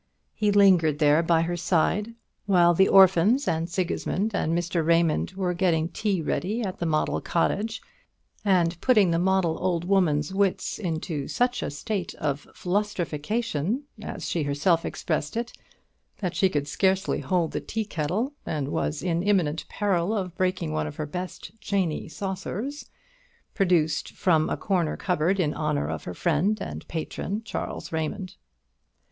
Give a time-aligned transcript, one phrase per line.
[0.33, 2.15] He lingered there by her side
[2.47, 4.83] while the orphans and Sigismund and Mr.
[4.83, 7.83] Raymond were getting tea ready at the model cottage,
[8.43, 14.41] and putting the model old woman's wits into such a state of "flustrification," as she
[14.41, 15.53] herself expressed it,
[16.17, 20.71] that she could scarcely hold the tea kettle, and was in imminent peril of breaking
[20.71, 22.89] one of her best "chaney" saucers,
[23.53, 28.35] produced from a corner cupboard in honour of her friend and patron, Charles Raymond.